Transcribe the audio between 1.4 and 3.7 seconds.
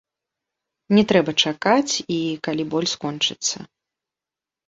чакаць, і калі боль скончыцца.